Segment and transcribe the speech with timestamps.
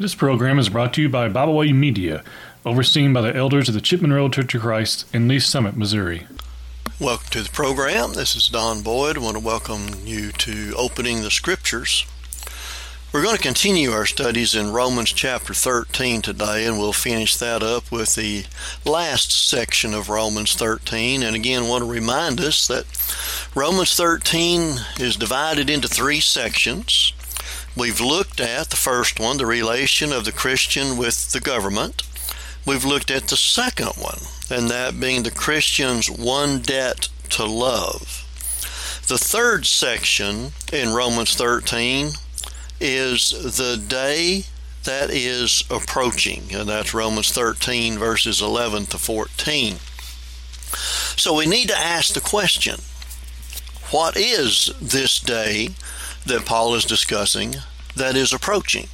[0.00, 2.24] This program is brought to you by Bible Way Media,
[2.64, 6.26] overseen by the elders of the Chipman Road Church of Christ in Lee's Summit, Missouri.
[6.98, 8.14] Welcome to the program.
[8.14, 9.18] This is Don Boyd.
[9.18, 12.06] I want to welcome you to Opening the Scriptures.
[13.12, 17.62] We're going to continue our studies in Romans chapter 13 today, and we'll finish that
[17.62, 18.46] up with the
[18.86, 21.22] last section of Romans 13.
[21.22, 22.86] And again, I want to remind us that
[23.54, 27.12] Romans 13 is divided into three sections.
[27.76, 32.02] We've looked at the first one, the relation of the Christian with the government.
[32.66, 34.18] We've looked at the second one,
[34.50, 38.26] and that being the Christian's one debt to love.
[39.06, 42.10] The third section in Romans 13
[42.80, 44.44] is the day
[44.84, 49.76] that is approaching, and that's Romans 13, verses 11 to 14.
[51.16, 52.80] So we need to ask the question
[53.90, 55.70] what is this day
[56.26, 57.56] that Paul is discussing
[57.96, 58.88] that is approaching.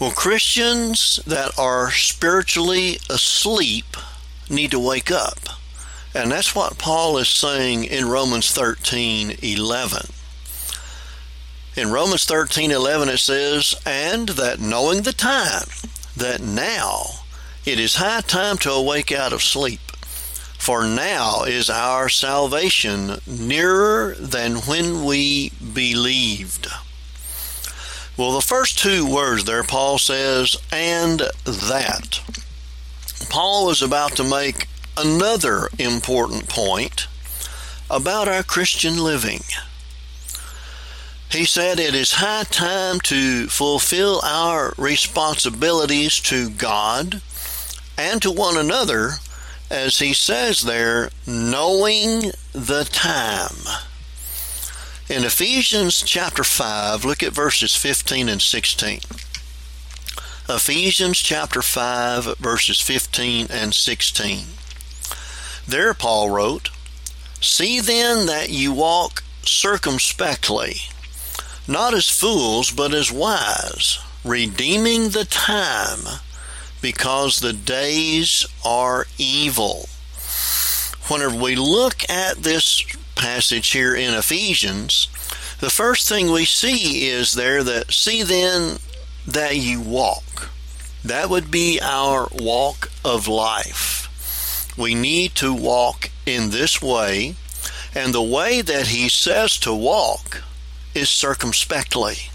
[0.00, 3.96] Well, Christians that are spiritually asleep
[4.50, 5.38] need to wake up.
[6.14, 10.08] And that's what Paul is saying in Romans 13 11.
[11.76, 15.68] In Romans 13 11, it says, And that knowing the time,
[16.16, 17.20] that now
[17.66, 19.85] it is high time to awake out of sleep.
[20.58, 26.68] For now is our salvation nearer than when we believed.
[28.16, 32.20] Well, the first two words there, Paul says, and that.
[33.28, 37.06] Paul is about to make another important point
[37.90, 39.42] about our Christian living.
[41.30, 47.20] He said it is high time to fulfill our responsibilities to God
[47.98, 49.18] and to one another
[49.70, 53.56] as he says there, knowing the time.
[55.08, 59.00] In Ephesians chapter 5, look at verses 15 and 16.
[60.48, 64.44] Ephesians chapter 5, verses 15 and 16.
[65.66, 66.70] There Paul wrote,
[67.40, 70.76] See then that you walk circumspectly,
[71.68, 76.20] not as fools, but as wise, redeeming the time
[76.80, 79.88] because the days are evil.
[81.08, 85.08] Whenever we look at this passage here in Ephesians,
[85.60, 88.78] the first thing we see is there that see then
[89.26, 90.50] that you walk.
[91.04, 94.74] That would be our walk of life.
[94.76, 97.36] We need to walk in this way,
[97.94, 100.42] and the way that he says to walk
[100.94, 102.30] is circumspectly.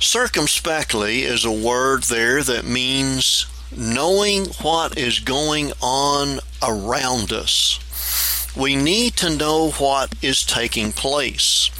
[0.00, 3.46] Circumspectly is a word there that means
[3.76, 7.80] knowing what is going on around us.
[8.56, 11.70] We need to know what is taking place.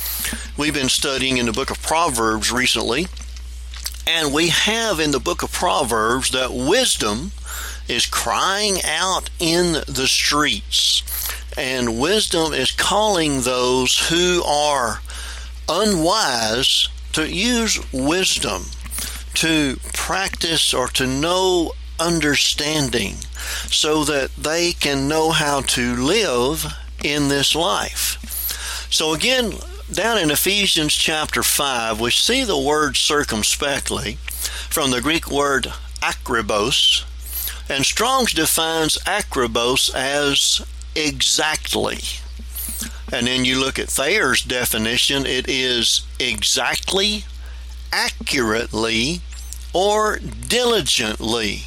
[0.57, 3.07] We've been studying in the book of Proverbs recently,
[4.07, 7.33] and we have in the book of Proverbs that wisdom
[7.89, 11.03] is crying out in the streets,
[11.57, 15.01] and wisdom is calling those who are
[15.69, 18.65] unwise to use wisdom
[19.35, 23.15] to practice or to know understanding
[23.71, 26.67] so that they can know how to live
[27.03, 28.19] in this life.
[28.91, 29.55] So, again,
[29.93, 34.15] down in Ephesians chapter 5, we see the word circumspectly
[34.71, 37.05] from the Greek word akribos,
[37.69, 40.65] and Strong's defines akribos as
[40.95, 41.99] exactly.
[43.15, 47.25] And then you look at Thayer's definition, it is exactly,
[47.93, 49.21] accurately,
[49.73, 51.63] or diligently.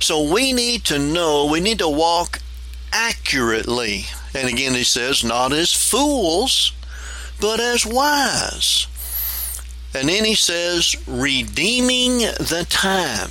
[0.00, 2.40] So we need to know, we need to walk
[2.92, 4.06] accurately.
[4.34, 6.72] And again, he says, not as fools,
[7.40, 8.88] but as wise.
[9.94, 13.30] And then he says, redeeming the time.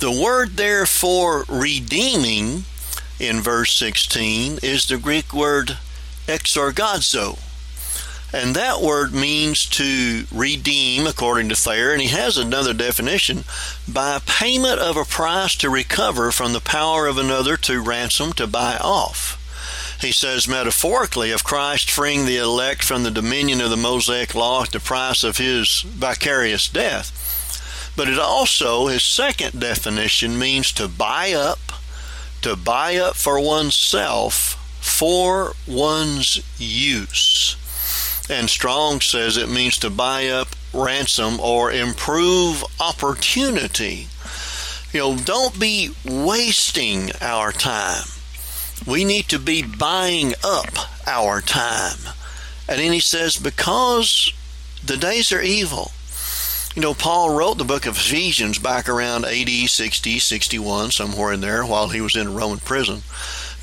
[0.00, 2.64] The word there for redeeming
[3.18, 5.78] in verse 16 is the Greek word
[6.26, 7.38] exagorazo.
[8.34, 13.44] And that word means to redeem, according to Thayer, and he has another definition
[13.86, 18.46] by payment of a price to recover from the power of another to ransom to
[18.46, 19.38] buy off.
[20.00, 24.62] He says metaphorically of Christ freeing the elect from the dominion of the Mosaic law
[24.62, 27.92] at the price of his vicarious death.
[27.94, 31.58] But it also, his second definition, means to buy up,
[32.42, 37.56] to buy up for oneself for one's use.
[38.28, 44.08] And Strong says it means to buy up, ransom, or improve opportunity.
[44.92, 48.04] You know, don't be wasting our time.
[48.86, 50.74] We need to be buying up
[51.06, 51.98] our time.
[52.68, 54.32] And then he says, because
[54.84, 55.92] the days are evil.
[56.74, 61.42] You know, Paul wrote the book of Ephesians back around AD 60, 61, somewhere in
[61.42, 63.02] there, while he was in a Roman prison.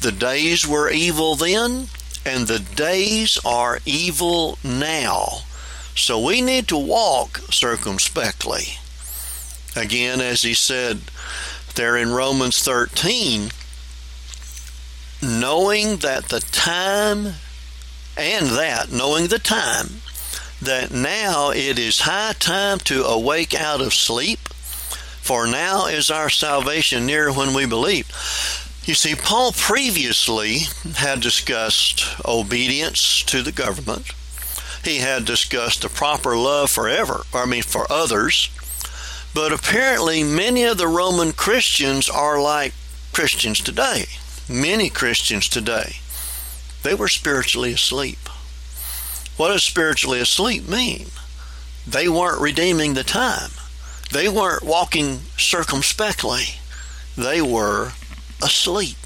[0.01, 1.87] The days were evil then,
[2.23, 5.39] and the days are evil now.
[5.95, 8.77] So we need to walk circumspectly.
[9.75, 11.01] Again, as he said
[11.73, 13.49] there in Romans 13,
[15.21, 17.33] knowing that the time,
[18.15, 20.01] and that, knowing the time,
[20.61, 24.39] that now it is high time to awake out of sleep,
[25.21, 28.07] for now is our salvation near when we believe.
[28.83, 30.61] You see, Paul previously
[30.95, 34.13] had discussed obedience to the government.
[34.83, 38.49] He had discussed the proper love forever, I mean for others.
[39.33, 42.73] But apparently many of the Roman Christians are like
[43.13, 44.05] Christians today.
[44.49, 45.97] Many Christians today.
[46.81, 48.17] They were spiritually asleep.
[49.39, 51.05] What does spiritually asleep mean?
[51.87, 53.51] They weren't redeeming the time.
[54.11, 56.59] They weren't walking circumspectly.
[57.15, 57.93] They were
[58.43, 58.97] asleep.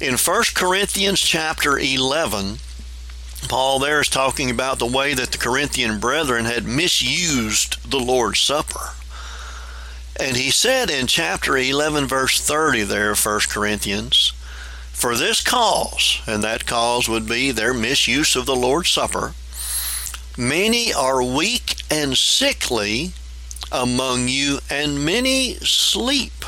[0.00, 2.58] In 1 Corinthians chapter 11,
[3.48, 8.38] Paul there is talking about the way that the Corinthian brethren had misused the Lord's
[8.38, 8.90] Supper.
[10.14, 14.32] And he said in chapter 11, verse 30 there, 1 Corinthians,
[15.02, 19.34] for this cause, and that cause would be their misuse of the Lord's Supper,
[20.38, 23.10] many are weak and sickly
[23.72, 26.44] among you, and many sleep.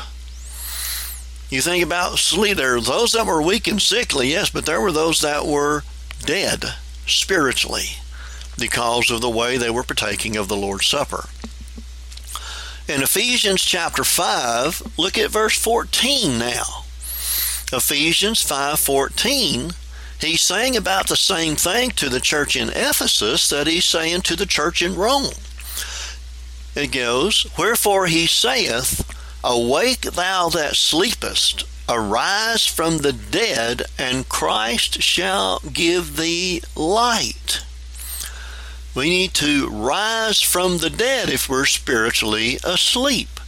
[1.49, 4.79] You think about sleep, there are those that were weak and sickly, yes, but there
[4.79, 5.83] were those that were
[6.21, 6.63] dead
[7.05, 7.97] spiritually
[8.57, 11.25] because of the way they were partaking of the Lord's Supper.
[12.87, 16.84] In Ephesians chapter 5, look at verse 14 now.
[17.73, 19.73] Ephesians 5:14,
[20.19, 24.35] he's saying about the same thing to the church in Ephesus that he's saying to
[24.35, 25.33] the church in Rome.
[26.75, 29.03] It goes, Wherefore he saith,
[29.43, 37.63] Awake thou that sleepest, arise from the dead, and Christ shall give thee light.
[38.93, 43.39] We need to rise from the dead if we're spiritually asleep.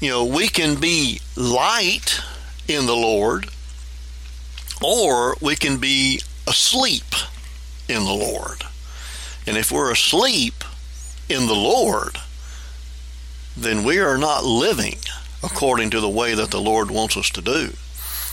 [0.00, 2.20] You know, we can be light
[2.68, 3.48] in the Lord,
[4.82, 7.14] or we can be asleep
[7.88, 8.64] in the Lord.
[9.46, 10.64] And if we're asleep
[11.28, 12.18] in the Lord,
[13.56, 14.96] then we are not living
[15.42, 17.72] according to the way that the Lord wants us to do.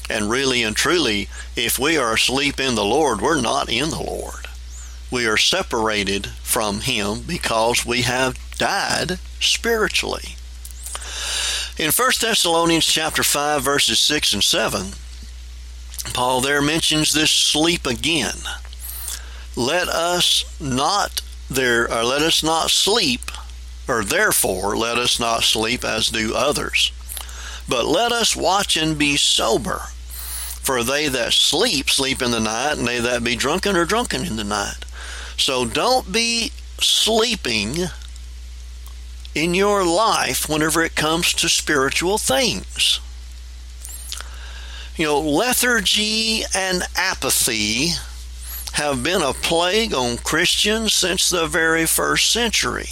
[0.10, 4.02] And really and truly, if we are asleep in the Lord, we're not in the
[4.02, 4.48] Lord.
[5.12, 10.36] We are separated from Him because we have died spiritually.
[11.80, 14.88] In 1 Thessalonians chapter 5 verses 6 and 7,
[16.14, 18.36] Paul there mentions this sleep again.
[19.56, 23.32] Let us not there or let us not sleep
[23.88, 26.92] or therefore let us not sleep as do others.
[27.70, 29.84] But let us watch and be sober.
[30.62, 34.26] For they that sleep, sleep in the night, and they that be drunken are drunken
[34.26, 34.84] in the night.
[35.38, 37.86] So don't be sleeping
[39.36, 43.00] in your life whenever it comes to spiritual things.
[44.96, 47.92] You know, lethargy and apathy
[48.74, 52.90] have been a plague on Christians since the very first century.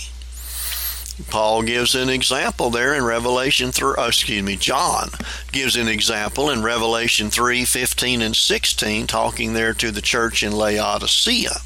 [1.29, 5.09] Paul gives an example there in Revelation 3, uh, excuse me, John
[5.51, 10.51] gives an example in Revelation 3 15 and 16, talking there to the church in
[10.51, 11.57] Laodicea.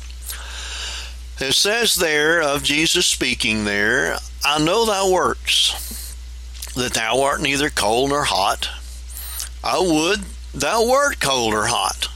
[1.41, 6.15] It says there of Jesus speaking there, I know thy works,
[6.75, 8.69] that thou art neither cold nor hot.
[9.63, 10.19] I would
[10.53, 12.09] thou wert cold or hot.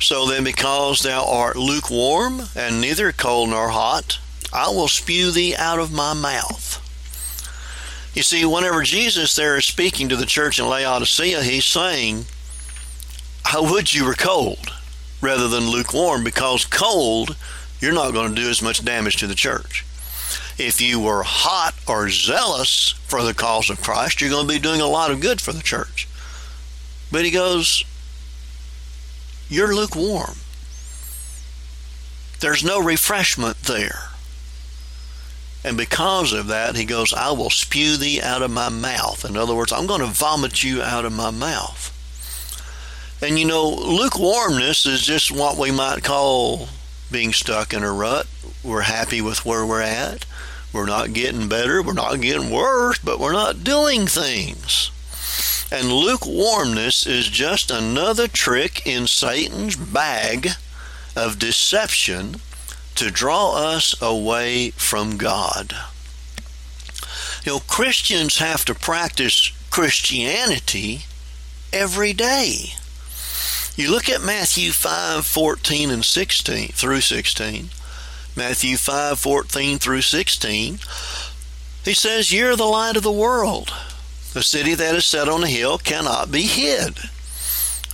[0.00, 4.18] So then, because thou art lukewarm and neither cold nor hot,
[4.50, 6.82] I will spew thee out of my mouth.
[8.14, 12.24] You see, whenever Jesus there is speaking to the church in Laodicea, he's saying,
[13.44, 14.72] I would you were cold
[15.20, 17.36] rather than lukewarm, because cold,
[17.80, 19.84] you're not going to do as much damage to the church
[20.58, 24.58] if you were hot or zealous for the cause of Christ, you're going to be
[24.58, 26.08] doing a lot of good for the church.
[27.12, 27.84] But he goes,
[29.48, 30.34] You're lukewarm.
[32.40, 34.10] There's no refreshment there.
[35.64, 39.24] And because of that, he goes, I will spew thee out of my mouth.
[39.24, 41.94] In other words, I'm going to vomit you out of my mouth.
[43.20, 46.68] And you know, lukewarmness is just what we might call
[47.10, 48.26] being stuck in a rut.
[48.62, 50.26] We're happy with where we're at.
[50.72, 54.90] We're not getting better, we're not getting worse, but we're not doing things.
[55.72, 60.50] And lukewarmness is just another trick in Satan's bag
[61.16, 62.36] of deception
[62.94, 65.74] to draw us away from God.
[67.44, 71.04] You know, Christians have to practice Christianity
[71.72, 72.74] every day.
[73.78, 77.70] You look at Matthew 5 14 and 16 through 16.
[78.34, 80.80] Matthew 5 14 through 16.
[81.84, 83.72] He says, You're the light of the world.
[84.32, 86.98] The city that is set on a hill cannot be hid.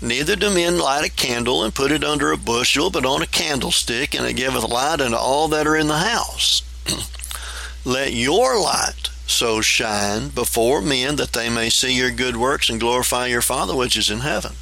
[0.00, 3.26] Neither do men light a candle and put it under a bushel, but on a
[3.26, 6.62] candlestick, and it giveth light unto all that are in the house.
[7.84, 12.80] Let your light so shine before men that they may see your good works and
[12.80, 14.52] glorify your Father which is in heaven.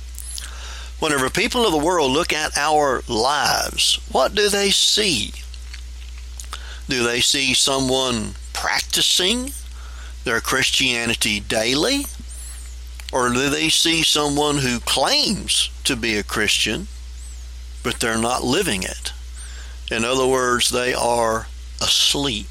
[1.02, 5.32] Whenever people of the world look at our lives, what do they see?
[6.88, 9.50] Do they see someone practicing
[10.22, 12.06] their Christianity daily?
[13.12, 16.86] Or do they see someone who claims to be a Christian,
[17.82, 19.12] but they're not living it?
[19.90, 21.48] In other words, they are
[21.80, 22.46] asleep.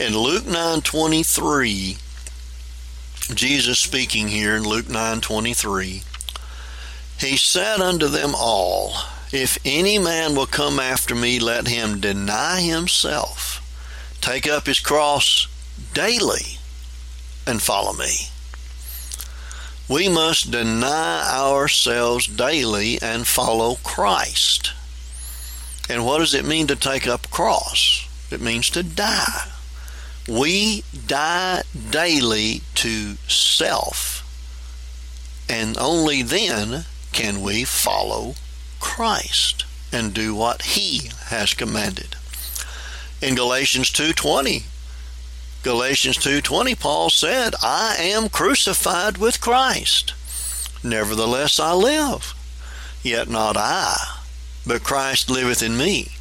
[0.00, 1.98] In Luke 9:23,
[3.32, 6.02] Jesus speaking here in Luke 9:23,
[7.18, 8.94] he said unto them all,
[9.32, 13.62] if any man will come after me, let him deny himself,
[14.20, 15.48] take up his cross
[15.94, 16.58] daily,
[17.46, 18.28] and follow me.
[19.88, 24.72] We must deny ourselves daily and follow Christ.
[25.88, 28.06] And what does it mean to take up cross?
[28.30, 29.50] It means to die.
[30.26, 34.24] We die daily to self,
[35.50, 38.34] and only then can we follow
[38.80, 42.16] Christ and do what he has commanded.
[43.20, 44.64] In Galatians 2:20,
[45.62, 50.14] Galatians 2:20 Paul said, "I am crucified with Christ.
[50.82, 52.34] Nevertheless I live,
[53.02, 54.20] yet not I,
[54.64, 56.13] but Christ liveth in me."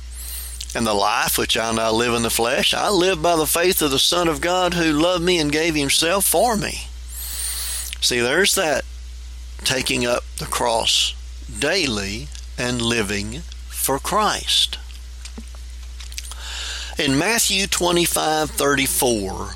[0.75, 3.81] And the life which I now live in the flesh, I live by the faith
[3.81, 6.87] of the Son of God who loved me and gave himself for me.
[8.01, 8.83] See, there's that
[9.63, 11.13] taking up the cross
[11.59, 12.27] daily
[12.57, 14.79] and living for Christ.
[16.97, 19.55] In Matthew 25:34,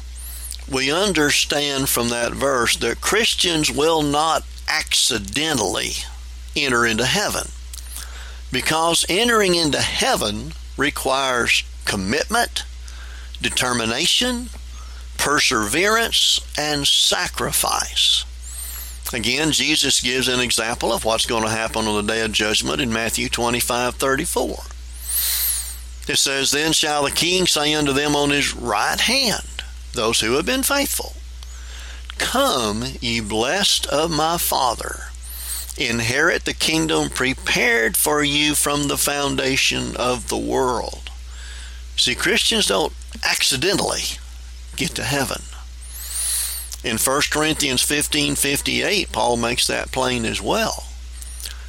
[0.68, 5.94] we understand from that verse that Christians will not accidentally
[6.56, 7.52] enter into heaven
[8.52, 12.64] because entering into heaven requires commitment,
[13.42, 14.50] determination,
[15.18, 18.24] perseverance, and sacrifice.
[19.14, 22.82] Again, Jesus gives an example of what's going to happen on the day of judgment
[22.82, 24.58] in Matthew 25 34.
[26.08, 30.34] It says, Then shall the king say unto them on his right hand, those who
[30.34, 31.14] have been faithful,
[32.18, 35.12] Come, ye blessed of my Father,
[35.78, 41.12] inherit the kingdom prepared for you from the foundation of the world.
[41.96, 42.94] See, Christians don't
[43.24, 44.20] accidentally
[44.76, 45.44] get to heaven.
[46.84, 50.86] In 1 Corinthians 15:58, Paul makes that plain as well.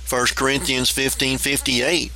[0.08, 2.12] 1 Corinthians 15:58,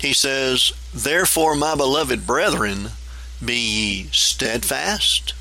[0.00, 2.92] he says, "Therefore, my beloved brethren,
[3.42, 5.32] be ye steadfast,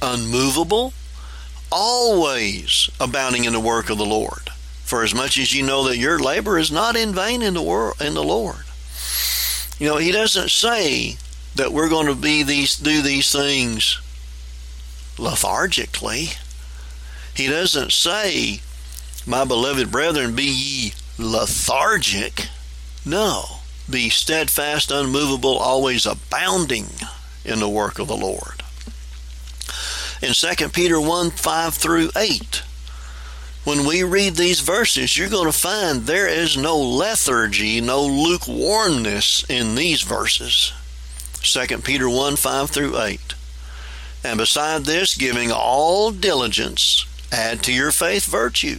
[0.00, 0.92] unmovable,
[1.70, 4.51] always abounding in the work of the Lord."
[4.92, 7.62] For as much as you know that your labor is not in vain in the
[7.62, 8.66] world in the Lord.
[9.78, 11.16] You know, he doesn't say
[11.54, 13.98] that we're going to be these do these things
[15.18, 16.32] lethargically.
[17.34, 18.60] He doesn't say,
[19.26, 22.48] My beloved brethren, be ye lethargic.
[23.02, 23.44] No.
[23.88, 26.88] Be steadfast, unmovable, always abounding
[27.46, 28.62] in the work of the Lord.
[30.20, 32.62] In 2 Peter 1 5 through 8,
[33.64, 39.44] when we read these verses, you're going to find there is no lethargy, no lukewarmness
[39.48, 40.72] in these verses.
[41.42, 43.34] 2 Peter 1 5 through 8.
[44.24, 48.78] And beside this, giving all diligence, add to your faith virtue,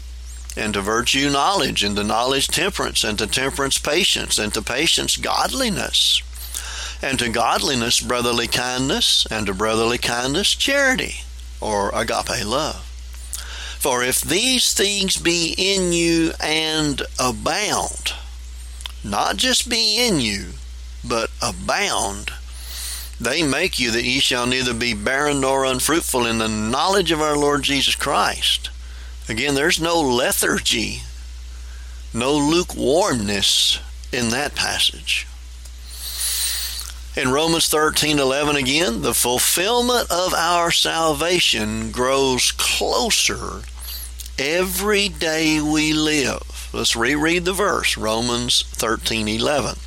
[0.55, 5.17] and to virtue knowledge, and to knowledge temperance, and to temperance patience, and to patience
[5.17, 6.21] godliness,
[7.01, 11.21] and to godliness brotherly kindness, and to brotherly kindness charity,
[11.59, 12.92] or agape love.
[13.83, 18.13] For if these things be in you and abound,
[19.03, 20.51] not just be in you,
[21.03, 22.31] but abound,
[23.19, 27.21] they make you that ye shall neither be barren nor unfruitful in the knowledge of
[27.21, 28.69] our Lord Jesus Christ.
[29.27, 31.01] Again, there's no lethargy,
[32.13, 33.81] no lukewarmness
[34.13, 35.27] in that passage.
[37.17, 43.63] In Romans 13:11 again, the fulfillment of our salvation grows closer
[44.37, 46.69] every day we live.
[46.73, 49.77] Let's reread the verse, Romans 13:11.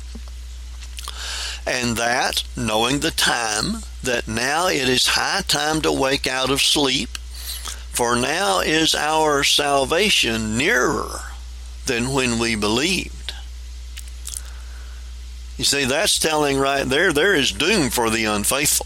[1.65, 6.61] And that, knowing the time, that now it is high time to wake out of
[6.61, 7.17] sleep,
[7.91, 11.33] for now is our salvation nearer
[11.85, 13.33] than when we believed.
[15.57, 18.85] You see, that's telling right there, there is doom for the unfaithful.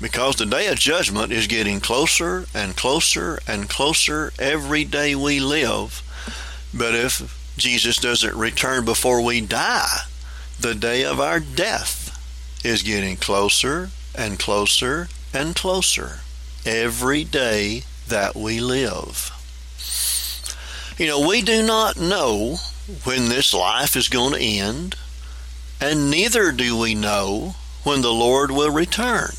[0.00, 5.40] Because the day of judgment is getting closer and closer and closer every day we
[5.40, 6.02] live.
[6.74, 10.00] But if Jesus doesn't return before we die,
[10.60, 12.12] the day of our death
[12.64, 16.20] is getting closer and closer and closer
[16.66, 19.32] every day that we live.
[20.98, 22.56] You know, we do not know
[23.04, 24.96] when this life is going to end,
[25.80, 29.30] and neither do we know when the Lord will return.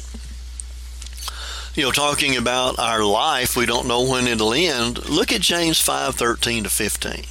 [1.77, 5.07] You know, talking about our life, we don't know when it'll end.
[5.07, 7.25] Look at James 5 13 to 15.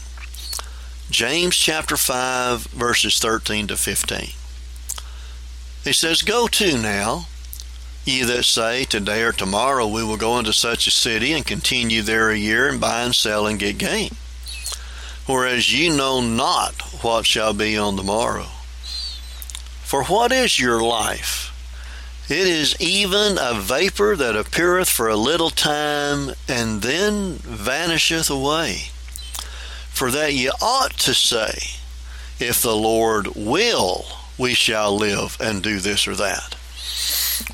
[1.11, 4.19] James chapter 5, verses 13 to 15.
[5.83, 7.27] He says, Go to now,
[8.05, 12.03] ye that say, Today or tomorrow we will go into such a city and continue
[12.03, 14.11] there a year and buy and sell and get gain.
[15.27, 18.47] Whereas ye know not what shall be on the morrow.
[19.83, 21.46] For what is your life?
[22.29, 28.91] It is even a vapor that appeareth for a little time and then vanisheth away
[29.97, 31.81] for that ye ought to say,
[32.39, 34.05] If the Lord will,
[34.37, 36.55] we shall live and do this or that.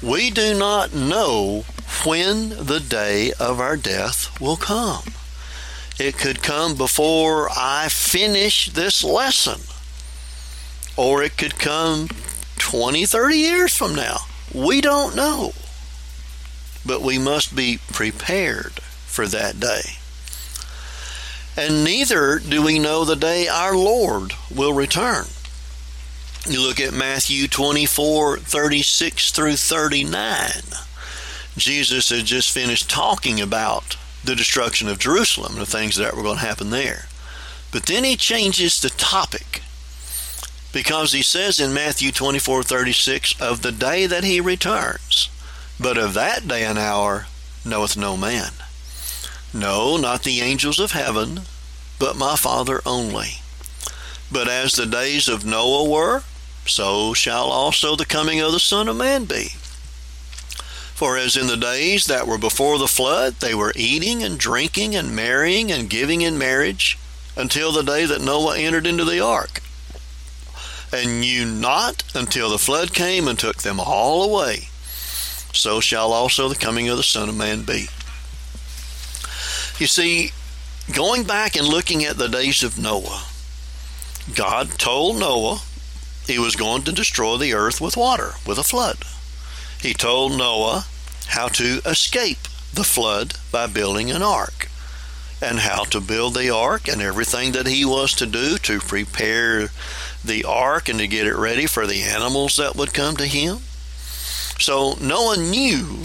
[0.03, 1.65] We do not know
[2.05, 5.05] when the day of our death will come.
[6.01, 9.61] It could come before I finish this lesson,
[10.97, 12.09] or it could come
[12.59, 14.17] 20, 30 years from now.
[14.55, 15.53] We don't know.
[16.85, 19.99] But we must be prepared for that day
[21.57, 25.27] and neither do we know the day our Lord will return.
[26.47, 30.51] You look at Matthew 24 36 through 39.
[31.57, 36.23] Jesus had just finished talking about the destruction of Jerusalem and the things that were
[36.23, 37.07] going to happen there.
[37.71, 39.62] But then he changes the topic
[40.73, 45.29] because he says in Matthew 24:36 of the day that he returns,
[45.79, 47.27] but of that day and hour
[47.65, 48.53] knoweth no man.
[49.53, 51.43] No, not the angels of heaven,
[51.99, 53.43] but my Father only.
[54.31, 56.23] But as the days of Noah were,
[56.67, 59.53] so shall also the coming of the Son of Man be.
[60.95, 64.95] For as in the days that were before the flood, they were eating and drinking
[64.95, 66.97] and marrying and giving in marriage
[67.37, 69.61] until the day that Noah entered into the ark,
[70.93, 74.69] and knew not until the flood came and took them all away.
[75.53, 77.87] So shall also the coming of the Son of Man be.
[79.79, 80.31] You see,
[80.95, 83.25] going back and looking at the days of Noah,
[84.35, 85.61] God told Noah
[86.27, 88.99] he was going to destroy the earth with water, with a flood.
[89.81, 90.87] He told Noah
[91.29, 94.69] how to escape the flood by building an ark
[95.43, 99.69] and how to build the ark and everything that he was to do to prepare
[100.25, 103.59] the ark and to get it ready for the animals that would come to him.
[104.61, 106.03] So Noah knew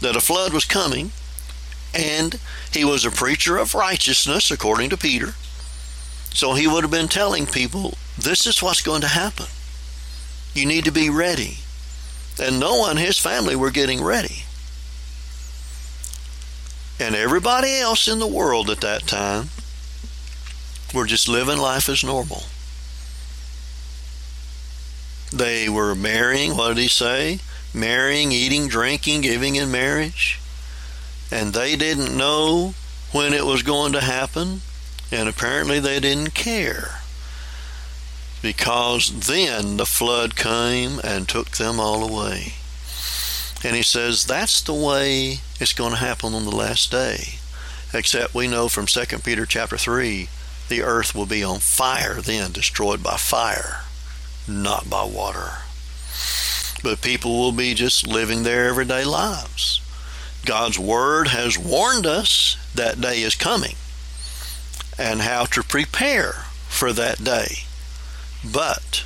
[0.00, 1.10] that a flood was coming
[1.94, 2.40] and
[2.72, 5.34] he was a preacher of righteousness, according to Peter.
[6.32, 9.46] So he would have been telling people, this is what's going to happen.
[10.54, 11.58] You need to be ready.
[12.40, 14.44] And Noah and his family were getting ready.
[17.00, 19.48] And everybody else in the world at that time
[20.94, 22.42] were just living life as normal.
[25.32, 27.38] They were marrying, what did he say?
[27.72, 30.40] Marrying, eating, drinking, giving in marriage
[31.30, 32.74] and they didn't know
[33.12, 34.62] when it was going to happen,
[35.10, 37.00] and apparently they didn't care.
[38.42, 42.54] Because then the flood came and took them all away.
[43.62, 47.34] And he says that's the way it's going to happen on the last day.
[47.92, 50.28] Except we know from 2 Peter chapter 3,
[50.68, 53.82] the earth will be on fire then, destroyed by fire,
[54.48, 55.58] not by water.
[56.82, 59.82] But people will be just living their everyday lives.
[60.46, 63.74] God's Word has warned us that day is coming
[64.98, 67.64] and how to prepare for that day.
[68.42, 69.04] But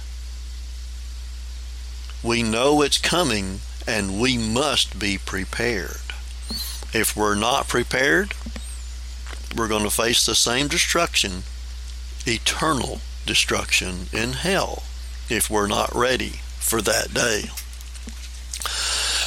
[2.22, 6.03] we know it's coming and we must be prepared.
[6.94, 8.34] If we're not prepared,
[9.56, 11.42] we're going to face the same destruction,
[12.24, 14.84] eternal destruction in hell,
[15.28, 17.50] if we're not ready for that day.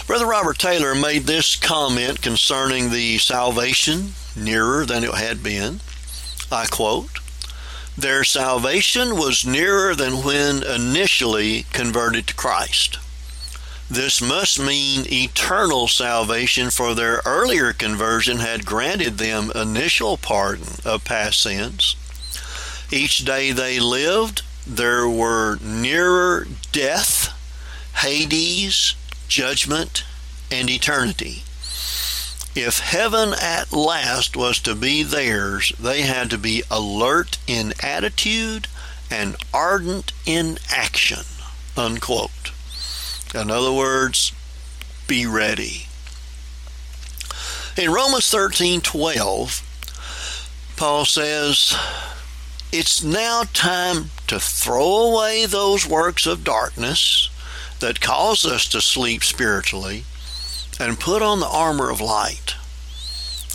[0.08, 5.82] Brother Robert Taylor made this comment concerning the salvation nearer than it had been.
[6.50, 7.20] I quote,
[7.98, 13.00] their salvation was nearer than when initially converted to Christ.
[13.90, 21.06] This must mean eternal salvation, for their earlier conversion had granted them initial pardon of
[21.06, 21.96] past sins.
[22.92, 27.34] Each day they lived, there were nearer death,
[27.96, 28.96] Hades,
[29.30, 30.04] judgment,
[30.52, 31.44] and eternity.
[32.56, 38.68] If heaven at last was to be theirs, they had to be alert in attitude
[39.10, 41.24] and ardent in action.
[41.78, 42.52] Unquote.
[43.34, 44.32] In other words,
[45.08, 45.88] be ready.
[47.78, 51.76] In Romans 13 12, Paul says,
[52.72, 57.30] It's now time to throw away those works of darkness
[57.80, 60.06] that cause us to sleep spiritually
[60.80, 62.56] and put on the armor of light.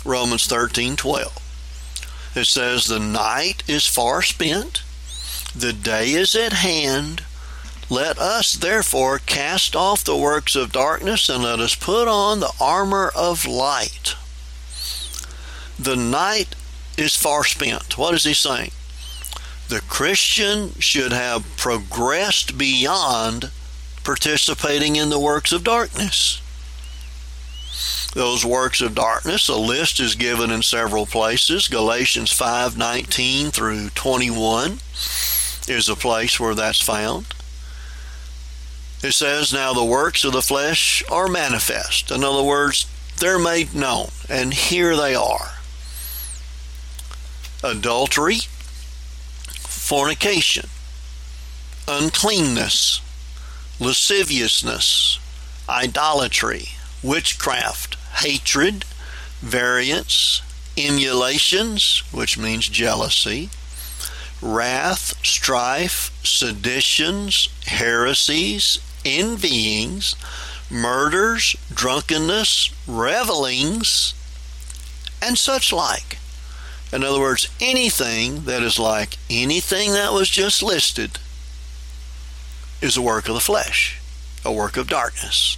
[0.05, 1.31] Romans 13:12.
[2.35, 4.81] It says the night is far spent,
[5.55, 7.23] the day is at hand.
[7.89, 12.53] Let us therefore cast off the works of darkness and let us put on the
[12.59, 14.15] armor of light.
[15.77, 16.55] The night
[16.97, 17.97] is far spent.
[17.97, 18.71] What is he saying?
[19.69, 23.51] The Christian should have progressed beyond
[24.03, 26.41] participating in the works of darkness
[28.13, 29.49] those works of darkness.
[29.49, 31.67] A list is given in several places.
[31.67, 34.79] Galatians 5:19 through 21
[35.67, 37.25] is a place where that's found.
[39.03, 42.09] It says, Now the works of the flesh are manifest.
[42.09, 42.87] In other words,
[43.19, 45.51] they're made known, and here they are
[47.63, 48.39] adultery,
[49.59, 50.67] fornication,
[51.87, 53.01] uncleanness,
[53.79, 55.19] lasciviousness,
[55.69, 56.69] idolatry,
[57.01, 58.83] witchcraft, hatred,
[59.39, 60.41] variance,
[60.77, 63.49] emulations, which means jealousy,
[64.41, 70.15] wrath, strife, seditions, heresies, envyings,
[70.69, 74.13] murders, drunkenness, revelings,
[75.21, 76.17] and such like.
[76.91, 81.17] In other words, anything that is like anything that was just listed
[82.81, 83.99] is a work of the flesh,
[84.43, 85.57] a work of darkness.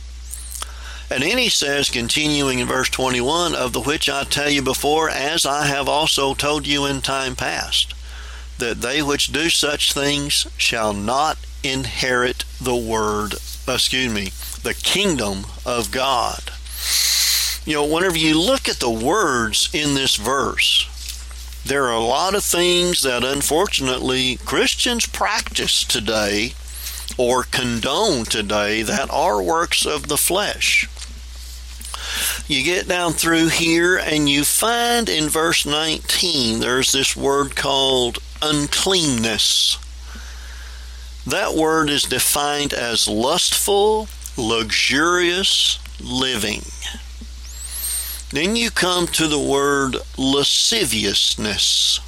[1.10, 5.10] And then he says, continuing in verse 21, of the which I tell you before,
[5.10, 7.95] as I have also told you in time past,
[8.58, 13.34] that they which do such things shall not inherit the word,
[13.68, 14.32] excuse me,
[14.64, 16.52] the kingdom of God.
[17.66, 20.88] You know, whenever you look at the words in this verse,
[21.66, 26.54] there are a lot of things that unfortunately Christians practice today
[27.18, 30.88] or condone today that are works of the flesh.
[32.48, 38.20] You get down through here and you find in verse 19 there's this word called
[38.40, 39.80] uncleanness.
[41.26, 46.62] That word is defined as lustful, luxurious living.
[48.30, 52.00] Then you come to the word lasciviousness.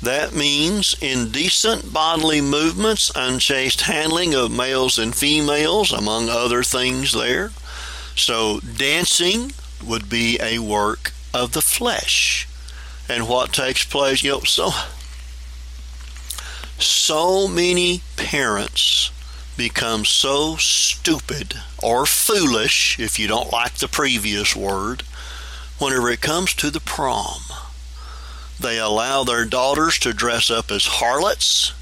[0.00, 7.50] That means indecent bodily movements, unchaste handling of males and females, among other things there.
[8.16, 9.52] So, dancing
[9.84, 12.48] would be a work of the flesh.
[13.08, 14.70] And what takes place, you know, so
[16.78, 19.10] so many parents
[19.56, 25.02] become so stupid or foolish, if you don't like the previous word,
[25.78, 27.42] whenever it comes to the prom.
[28.58, 31.72] They allow their daughters to dress up as harlots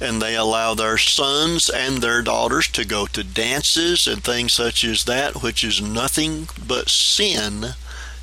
[0.00, 4.84] and they allow their sons and their daughters to go to dances and things such
[4.84, 7.74] as that, which is nothing but sin,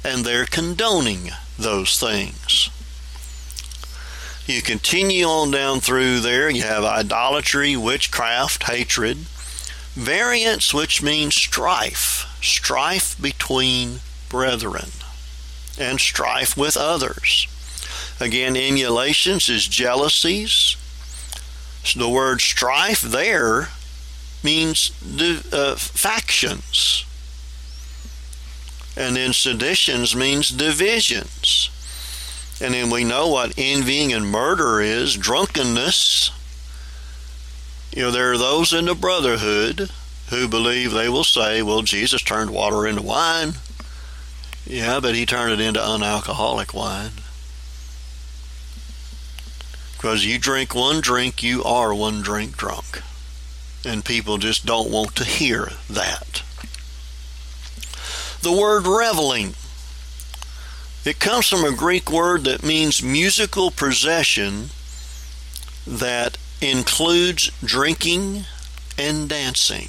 [0.04, 2.70] and they're condoning those things.
[4.46, 9.18] You continue on down through there, you have idolatry, witchcraft, hatred,
[9.94, 14.90] variance, which means strife, strife between brethren,
[15.80, 17.48] and strife with others.
[18.20, 20.76] Again, emulations is jealousies,
[21.84, 23.70] so the word strife there
[24.44, 24.92] means
[25.52, 27.06] uh, factions.
[28.96, 31.70] And then seditions means divisions.
[32.62, 36.32] And then we know what envying and murder is drunkenness.
[37.92, 39.90] You know, there are those in the brotherhood
[40.30, 43.54] who believe they will say, well, Jesus turned water into wine.
[44.66, 47.12] Yeah, but he turned it into unalcoholic wine.
[50.04, 53.02] Because you drink one drink, you are one drink drunk.
[53.86, 56.44] And people just don't want to hear that.
[58.42, 59.54] The word reveling.
[61.06, 64.72] It comes from a Greek word that means musical possession
[65.88, 68.44] that includes drinking
[68.98, 69.88] and dancing.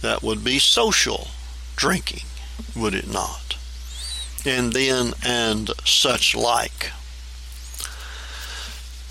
[0.00, 1.26] That would be social
[1.74, 2.22] drinking,
[2.76, 3.56] would it not?
[4.46, 6.92] And then, and such like.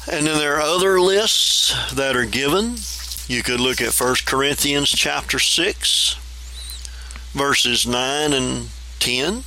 [0.09, 2.77] And then there are other lists that are given.
[3.27, 6.15] You could look at 1 Corinthians chapter 6,
[7.33, 9.43] verses 9 and 10.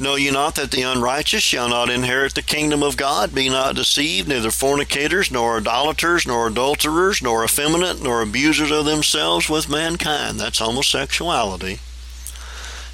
[0.00, 3.34] Know ye not that the unrighteous shall not inherit the kingdom of God?
[3.34, 9.50] Be not deceived, neither fornicators, nor idolaters, nor adulterers, nor effeminate, nor abusers of themselves
[9.50, 10.40] with mankind.
[10.40, 11.80] That's homosexuality.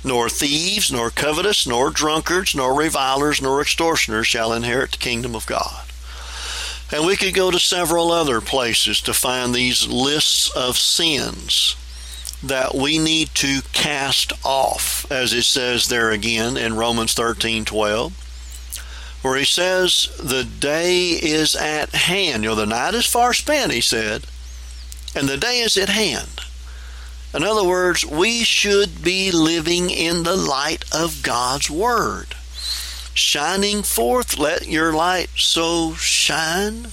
[0.05, 5.47] Nor thieves, nor covetous, nor drunkards, nor revilers, nor extortioners shall inherit the kingdom of
[5.47, 5.88] God.
[6.91, 11.77] And we could go to several other places to find these lists of sins
[12.43, 19.19] that we need to cast off, as it says there again in Romans 13 12,
[19.23, 22.45] where he says, The day is at hand.
[22.45, 24.25] You know, the night is far spent, he said,
[25.15, 26.41] and the day is at hand.
[27.35, 32.35] In other words, we should be living in the light of God's Word
[33.19, 34.39] shining forth.
[34.39, 36.89] Let your light so shine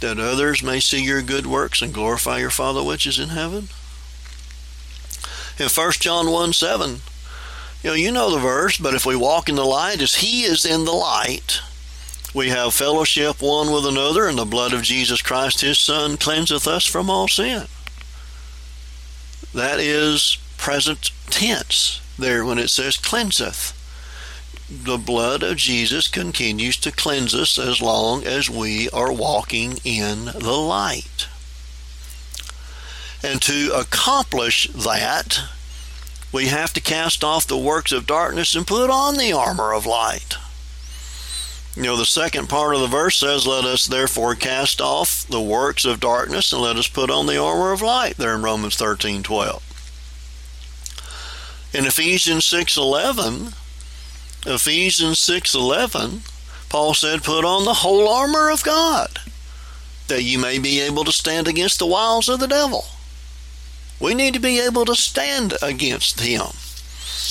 [0.00, 3.68] that others may see your good works and glorify your Father which is in heaven.
[5.58, 7.00] In 1 John 1 7,
[7.82, 10.42] you know, you know the verse, but if we walk in the light as He
[10.42, 11.60] is in the light,
[12.34, 16.66] we have fellowship one with another, and the blood of Jesus Christ, His Son, cleanseth
[16.66, 17.66] us from all sin.
[19.54, 23.77] That is present tense there when it says cleanseth
[24.70, 30.26] the blood of Jesus continues to cleanse us as long as we are walking in
[30.26, 31.26] the light.
[33.22, 35.40] And to accomplish that,
[36.32, 39.86] we have to cast off the works of darkness and put on the armor of
[39.86, 40.36] light.
[41.74, 45.40] You know, the second part of the verse says, Let us therefore cast off the
[45.40, 48.76] works of darkness and let us put on the armor of light, there in Romans
[48.76, 49.62] 13 12.
[51.72, 53.54] In Ephesians 6 11,
[54.46, 56.22] Ephesians 6:11,
[56.68, 59.20] Paul said, "Put on the whole armor of God,
[60.06, 62.86] that you may be able to stand against the wiles of the devil."
[64.00, 66.46] We need to be able to stand against him.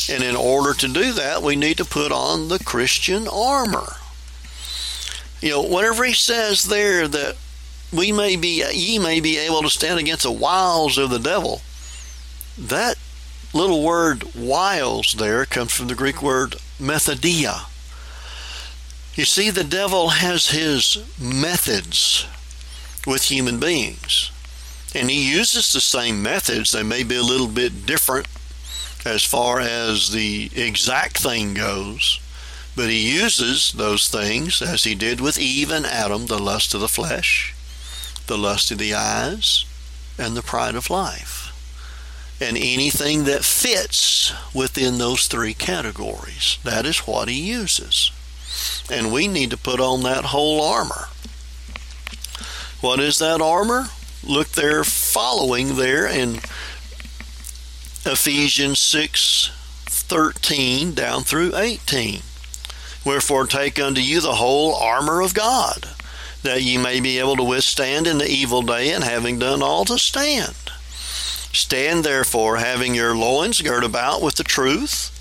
[0.10, 3.98] And in order to do that, we need to put on the Christian armor.
[5.42, 7.38] You know, whatever he says there that
[7.92, 11.62] we may be ye may be able to stand against the wiles of the devil,
[12.58, 12.98] that
[13.54, 17.66] little word wiles there comes from the Greek word methodia.
[19.16, 22.28] You see, the devil has his methods
[23.06, 24.32] with human beings.
[24.94, 26.72] And he uses the same methods.
[26.72, 28.28] They may be a little bit different
[29.06, 32.20] as far as the exact thing goes.
[32.76, 36.82] But he uses those things as he did with Eve and Adam the lust of
[36.82, 37.56] the flesh,
[38.28, 39.66] the lust of the eyes,
[40.18, 41.37] and the pride of life
[42.40, 46.60] and anything that fits within those three categories.
[46.64, 48.12] That is what he uses.
[48.92, 51.08] And we need to put on that whole armor.
[52.80, 53.88] What is that armor?
[54.24, 56.36] Look there, following there in
[58.06, 59.52] Ephesians 6
[60.08, 62.22] 13 down through 18.
[63.06, 65.90] Wherefore take unto you the whole armor of God,
[66.44, 69.86] that ye may be able to withstand in the evil day, and having done all
[69.86, 70.56] to stand.
[71.58, 75.12] Stand therefore, having your loins girt about with the truth,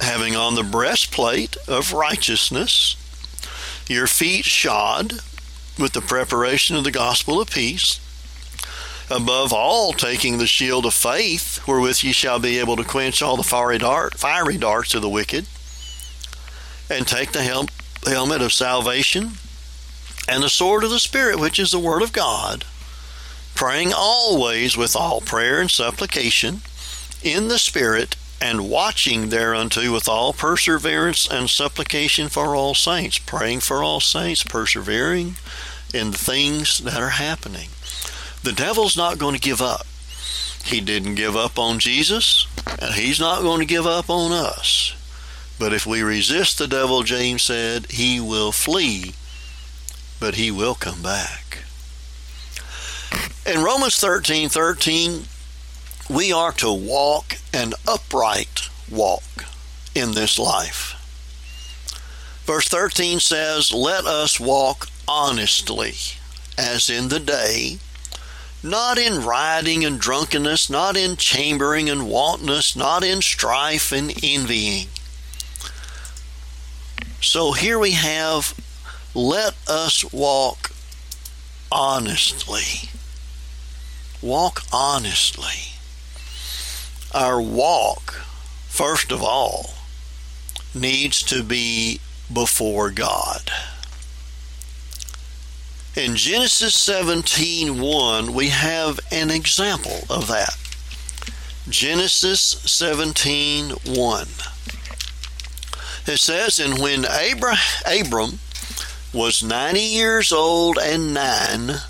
[0.00, 2.96] having on the breastplate of righteousness,
[3.86, 5.20] your feet shod
[5.78, 8.00] with the preparation of the gospel of peace.
[9.10, 13.36] Above all, taking the shield of faith, wherewith ye shall be able to quench all
[13.36, 15.44] the fiery, dart, fiery darts of the wicked,
[16.88, 17.68] and take the hel-
[18.06, 19.32] helmet of salvation
[20.26, 22.64] and the sword of the Spirit, which is the Word of God
[23.54, 26.60] praying always with all prayer and supplication
[27.22, 33.60] in the Spirit, and watching thereunto with all perseverance and supplication for all saints, praying
[33.60, 35.36] for all saints, persevering
[35.94, 37.70] in the things that are happening.
[38.42, 39.86] The devil's not going to give up.
[40.64, 42.46] He didn't give up on Jesus,
[42.78, 44.94] and he's not going to give up on us.
[45.58, 49.14] But if we resist the devil, James said, he will flee,
[50.20, 51.63] but he will come back.
[53.46, 55.24] In Romans 13 13,
[56.08, 59.44] we are to walk an upright walk
[59.94, 60.94] in this life.
[62.46, 65.92] Verse 13 says, Let us walk honestly,
[66.56, 67.80] as in the day,
[68.62, 74.88] not in rioting and drunkenness, not in chambering and wantonness, not in strife and envying.
[77.20, 78.58] So here we have
[79.14, 80.72] let us walk
[81.70, 82.88] honestly.
[84.24, 85.74] Walk honestly.
[87.12, 88.22] Our walk,
[88.68, 89.74] first of all,
[90.74, 92.00] needs to be
[92.32, 93.52] before God.
[95.94, 100.56] In Genesis 17:1 we have an example of that.
[101.68, 104.28] Genesis 17:1.
[106.06, 108.40] It says, "And when Abra- Abram
[109.12, 111.82] was 90 years old and 9,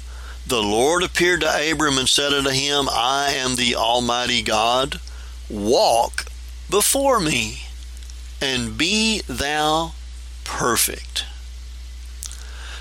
[0.46, 5.00] the Lord appeared to Abram and said unto him, I am the Almighty God.
[5.48, 6.26] Walk
[6.70, 7.66] before me
[8.40, 9.94] and be thou
[10.44, 11.24] perfect."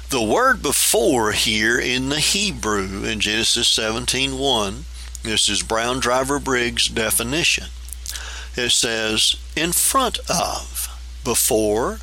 [0.09, 4.85] The word before here in the Hebrew in Genesis 17:1,
[5.23, 7.69] this is Brown Driver Briggs definition.
[8.55, 10.87] It says in front of,
[11.23, 11.99] before,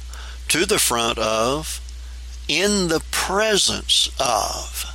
[0.49, 1.81] to the front of,
[2.49, 4.90] in the presence of,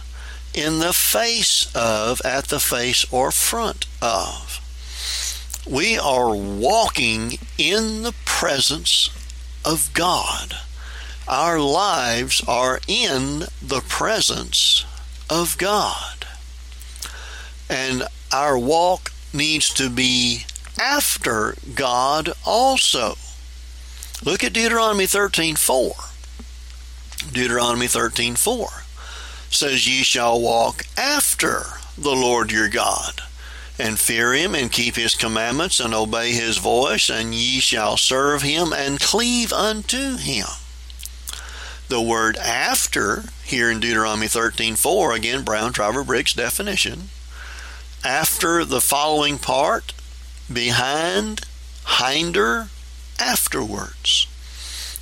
[0.55, 4.61] in the face of, at the face or front of.
[5.69, 9.09] We are walking in the presence
[9.65, 10.55] of God
[11.27, 14.85] our lives are in the presence
[15.29, 16.25] of God.
[17.69, 20.45] And our walk needs to be
[20.79, 23.17] after God also.
[24.23, 25.95] Look at Deuteronomy 13:4.
[27.31, 28.84] Deuteronomy 13:4
[29.55, 31.63] says ye shall walk after
[31.97, 33.21] the Lord your God
[33.79, 38.41] and fear him and keep his commandments and obey his voice and ye shall serve
[38.41, 40.47] him and cleave unto him.
[41.87, 47.09] The word after here in Deuteronomy 13:4 again Brown Driver Briggs definition
[48.03, 49.93] after the following part
[50.51, 51.41] behind
[51.99, 52.69] hinder
[53.19, 54.27] afterwards.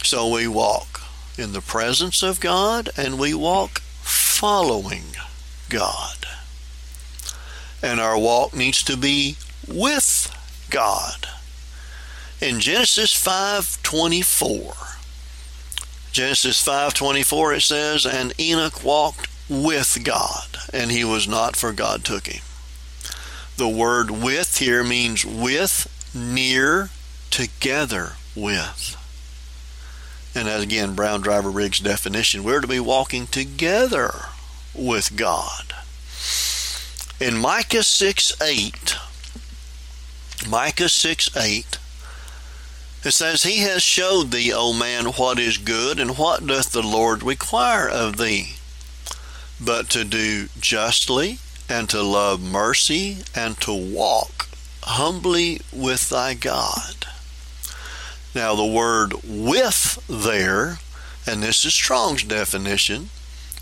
[0.03, 1.01] So we walk
[1.37, 3.81] in the presence of God and we walk
[4.43, 5.05] following
[5.69, 6.17] God
[7.81, 10.29] and our walk needs to be with
[10.69, 11.29] God
[12.41, 14.97] in Genesis 5:24
[16.11, 22.03] Genesis 5:24 it says and Enoch walked with God and he was not for God
[22.03, 22.43] took him.
[23.55, 26.89] The word with here means with, near,
[27.29, 28.97] together with.
[30.35, 34.32] And again Brown Driver Briggs' definition, we're to be walking together
[34.75, 35.73] with God.
[37.19, 38.95] In Micah 6 8,
[40.49, 41.77] Micah 6 8,
[43.03, 46.81] it says, He has showed thee, O man, what is good, and what doth the
[46.81, 48.55] Lord require of thee,
[49.59, 54.47] but to do justly, and to love mercy, and to walk
[54.83, 57.07] humbly with thy God.
[58.35, 60.79] Now, the word with there,
[61.27, 63.09] and this is Strong's definition,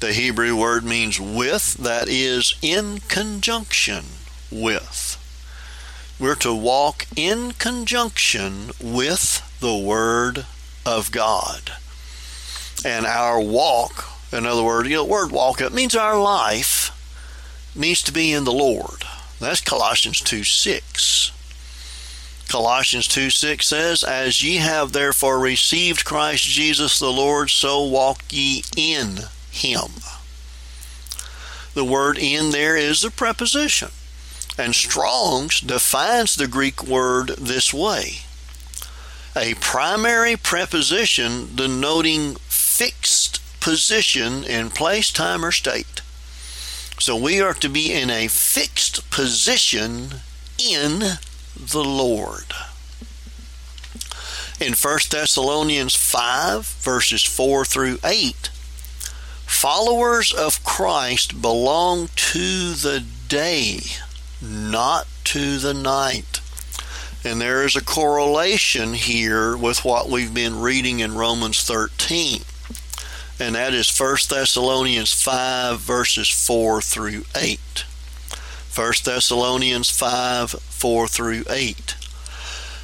[0.01, 4.03] the Hebrew word means with, that is, in conjunction
[4.51, 5.17] with.
[6.19, 10.45] We're to walk in conjunction with the Word
[10.85, 11.71] of God.
[12.83, 16.91] And our walk, in other words, you know, word walk, it means our life
[17.75, 19.03] needs to be in the Lord.
[19.39, 21.31] That's Colossians 2 6.
[22.49, 28.23] Colossians 2 6 says, As ye have therefore received Christ Jesus the Lord, so walk
[28.29, 30.01] ye in him.
[31.73, 33.89] The word in there is a preposition.
[34.57, 38.23] And Strong's defines the Greek word this way
[39.35, 46.01] a primary preposition denoting fixed position in place, time, or state.
[46.99, 50.21] So we are to be in a fixed position
[50.59, 50.99] in
[51.55, 52.53] the Lord.
[54.59, 58.50] In 1 Thessalonians 5, verses 4 through 8,
[59.51, 63.81] followers of Christ belong to the day
[64.41, 66.41] not to the night.
[67.23, 72.41] And there is a correlation here with what we've been reading in Romans 13.
[73.39, 77.59] And that is 1 Thessalonians 5, verses 4 through 8.
[78.73, 81.95] 1 Thessalonians 5, 4 through 8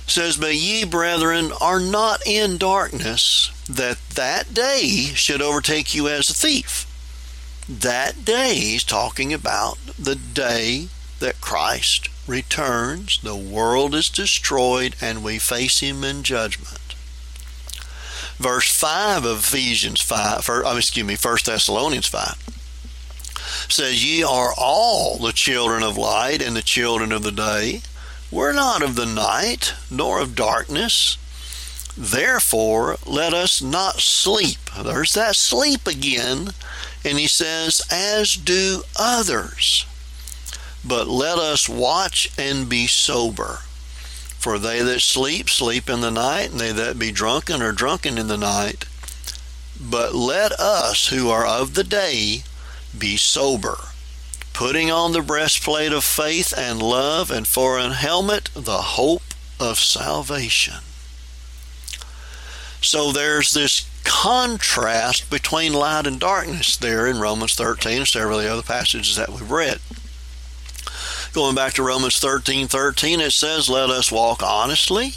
[0.08, 6.30] says, But ye, brethren, are not in darkness, that that day should overtake you as
[6.30, 6.86] a thief.
[7.70, 10.88] That day, he's talking about the day
[11.20, 16.96] that Christ returns, the world is destroyed, and we face him in judgment.
[18.38, 22.48] Verse 5 of Ephesians 5, or, oh, excuse me, 1 Thessalonians 5
[23.70, 27.82] says, Ye are all the children of light and the children of the day.
[28.32, 31.18] We're not of the night, nor of darkness.
[31.98, 34.60] Therefore, let us not sleep.
[34.80, 36.50] There's that sleep again.
[37.06, 39.86] And he says, as do others.
[40.86, 43.60] But let us watch and be sober.
[44.38, 48.18] For they that sleep, sleep in the night, and they that be drunken are drunken
[48.18, 48.86] in the night.
[49.80, 52.44] But let us who are of the day
[52.98, 53.78] be sober,
[54.58, 59.22] putting on the breastplate of faith and love, and for an helmet the hope
[59.60, 60.74] of salvation.
[62.82, 68.46] So there's this contrast between light and darkness there in Romans 13 and several of
[68.46, 69.78] the other passages that we've read.
[71.34, 75.14] Going back to Romans 13 13, it says, Let us walk honestly,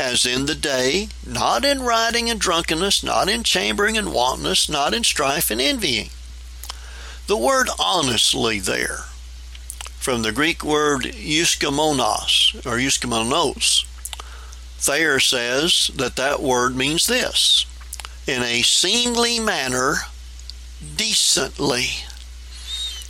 [0.00, 4.94] as in the day, not in rioting and drunkenness, not in chambering and wantonness, not
[4.94, 6.08] in strife and envying.
[7.28, 9.00] The word honestly there,
[10.00, 13.84] from the Greek word euskamonos or euskamonos,
[14.78, 17.66] Thayer says that that word means this
[18.26, 19.96] in a seemly manner,
[20.96, 21.88] decently.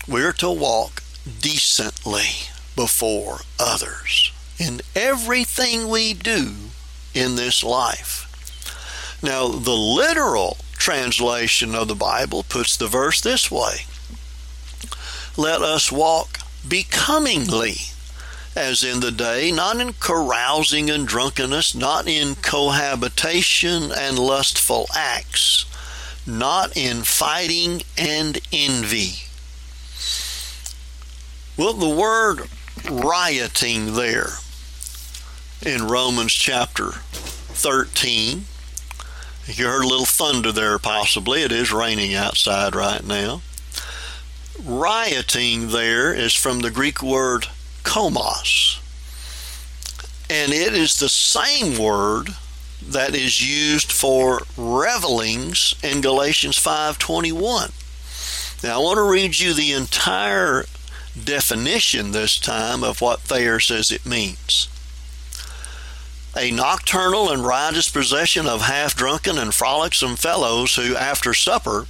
[0.09, 1.05] We're to walk
[1.41, 6.55] decently before others in everything we do
[7.15, 8.27] in this life.
[9.23, 13.85] Now, the literal translation of the Bible puts the verse this way
[15.39, 17.77] Let us walk becomingly
[18.57, 25.65] as in the day, not in carousing and drunkenness, not in cohabitation and lustful acts,
[26.27, 29.29] not in fighting and envy.
[31.57, 32.49] Well, the word
[32.91, 34.39] rioting there
[35.65, 38.47] in Romans chapter 13,
[39.47, 41.43] you heard a little thunder there, possibly.
[41.45, 43.43] It is raining outside right now.
[44.65, 47.47] Rioting there is from the Greek word
[47.85, 48.81] komos.
[50.29, 52.35] And it is the same word
[52.83, 57.73] that is used for revelings in Galatians 5:21.
[58.63, 60.67] Now I want to read you the entire
[61.23, 64.69] definition this time of what Thayer says it means.
[66.37, 71.87] A nocturnal and riotous procession of half drunken and frolicsome fellows who, after supper,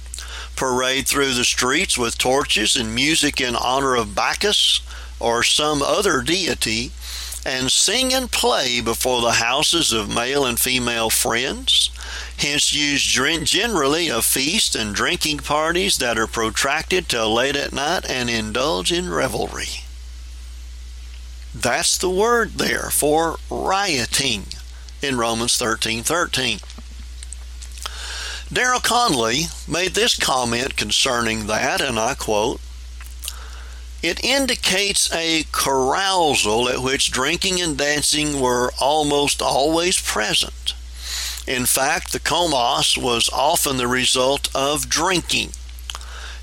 [0.59, 4.81] parade through the streets with torches and music in honor of Bacchus
[5.17, 6.91] or some other deity
[7.45, 11.89] and sing and play before the houses of male and female friends,
[12.37, 18.09] hence use generally of feast and drinking parties that are protracted till late at night
[18.09, 19.85] and indulge in revelry.
[21.55, 24.43] That's the word there for rioting
[25.01, 26.59] in Romans 13 13.
[28.51, 32.59] Darrell Conley made this comment concerning that, and I quote,
[34.01, 40.73] it indicates a carousal at which drinking and dancing were almost always present.
[41.45, 45.49] In fact, the komos was often the result of drinking.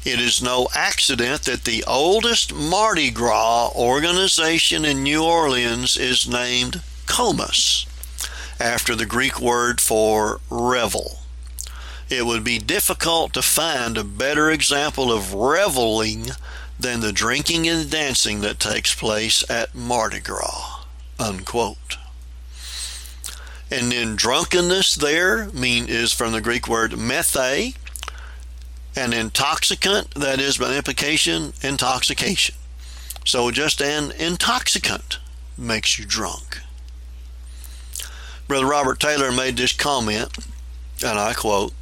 [0.04, 6.82] It is no accident that the oldest Mardi Gras organization in New Orleans is named
[7.06, 7.84] Comus,
[8.60, 11.25] after the Greek word for revel.
[12.08, 16.28] It would be difficult to find a better example of reveling
[16.78, 20.84] than the drinking and dancing that takes place at Mardi Gras.
[21.18, 21.98] Unquote.
[23.70, 27.76] And then drunkenness there mean is from the Greek word methe,
[28.94, 32.54] an intoxicant, that is by implication, intoxication.
[33.24, 35.18] So just an intoxicant
[35.58, 36.60] makes you drunk.
[38.46, 40.38] Brother Robert Taylor made this comment,
[41.04, 41.72] and I quote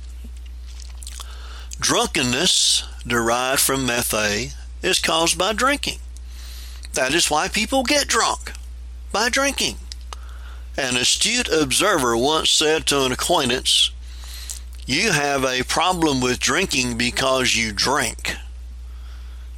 [1.85, 5.99] Drunkenness derived from methe is caused by drinking.
[6.95, 8.53] That is why people get drunk
[9.13, 9.77] by drinking.
[10.79, 13.91] An astute observer once said to an acquaintance,
[14.87, 18.35] You have a problem with drinking because you drink.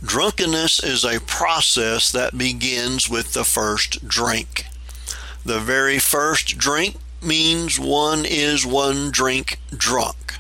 [0.03, 4.67] Drunkenness is a process that begins with the first drink.
[5.45, 10.39] The very first drink means one is one drink drunk.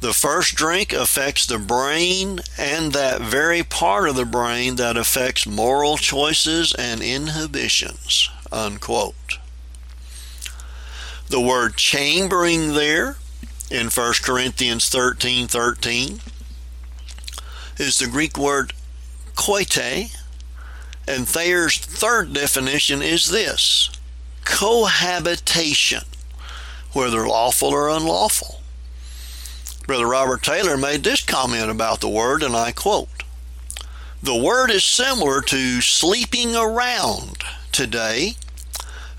[0.00, 5.46] The first drink affects the brain and that very part of the brain that affects
[5.46, 8.28] moral choices and inhibitions.
[8.52, 9.38] Unquote.
[11.28, 13.16] The word chambering there
[13.70, 16.20] in 1 Corinthians 13 13
[17.78, 18.72] is the Greek word
[19.34, 20.16] koite,
[21.08, 23.90] and Thayer's third definition is this
[24.44, 26.02] cohabitation,
[26.92, 28.60] whether lawful or unlawful.
[29.86, 33.22] Brother Robert Taylor made this comment about the word, and I quote
[34.22, 38.36] The word is similar to sleeping around today,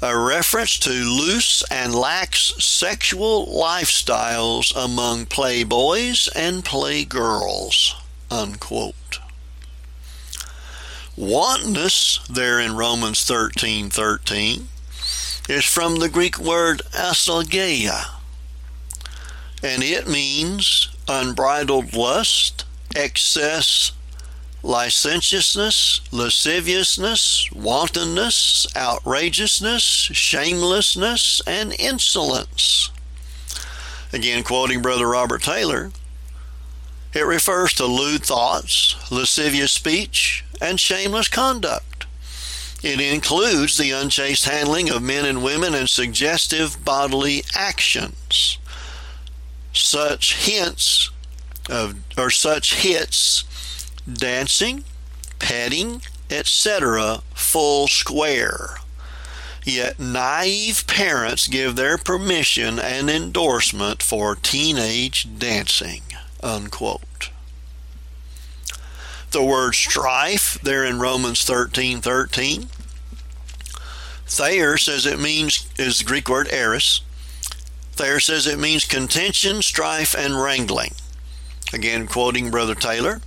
[0.01, 7.93] a reference to loose and lax sexual lifestyles among playboys and playgirls.
[8.31, 9.19] Unquote.
[11.15, 14.67] Wantonness, there in Romans 13 13,
[15.47, 18.07] is from the Greek word aselgeia,
[19.65, 23.91] and it means unbridled lust, excess,
[24.61, 32.91] licentiousness, lasciviousness, wantonness, outrageousness, shamelessness, and insolence.
[34.13, 35.91] Again, quoting Brother Robert Taylor,
[37.15, 42.05] it refers to lewd thoughts, lascivious speech, and shameless conduct.
[42.83, 48.59] It includes the unchaste handling of men and women and suggestive bodily actions.
[49.77, 51.11] Such hints
[51.69, 53.43] of or such hits
[54.11, 54.83] dancing,
[55.39, 58.77] petting, etc., full square.
[59.63, 66.03] Yet naive parents give their permission and endorsement for teenage dancing.
[66.43, 67.31] Unquote.
[69.31, 72.67] The word strife there in Romans 13 13.
[74.27, 77.01] Thayer says it means is the Greek word eris.
[77.95, 80.91] Thayer says it means contention, strife, and wrangling.
[81.73, 83.21] Again, quoting Brother Taylor,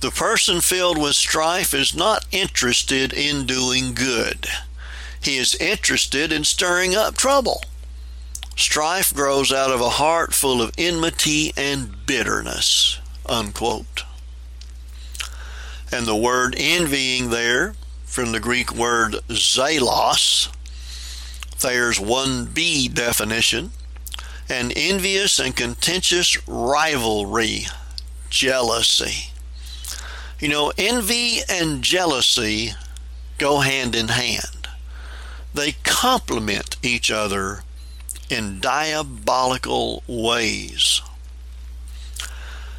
[0.00, 4.46] the person filled with strife is not interested in doing good.
[5.22, 7.62] He is interested in stirring up trouble.
[8.56, 13.00] Strife grows out of a heart full of enmity and bitterness.
[13.26, 14.04] Unquote.
[15.90, 17.74] And the word envying there,
[18.04, 20.53] from the Greek word zelos,
[21.60, 23.70] there's 1b definition,
[24.48, 27.66] an envious and contentious rivalry,
[28.30, 29.30] jealousy.
[30.38, 32.72] You know, envy and jealousy
[33.38, 34.68] go hand in hand.
[35.54, 37.62] They complement each other
[38.28, 41.00] in diabolical ways.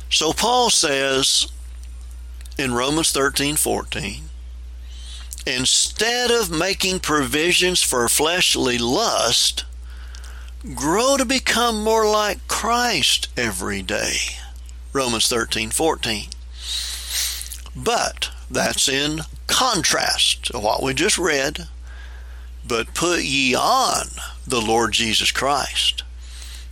[0.09, 1.47] So Paul says
[2.57, 4.24] in Romans 13 14,
[5.45, 9.65] instead of making provisions for fleshly lust,
[10.73, 14.15] grow to become more like Christ every day.
[14.93, 16.29] Romans 13 14.
[17.75, 21.67] But that's in contrast to what we just read.
[22.67, 24.07] But put ye on
[24.47, 26.03] the Lord Jesus Christ,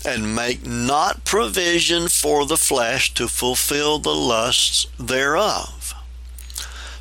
[0.04, 5.94] and make not provision for the flesh to fulfill the lusts thereof.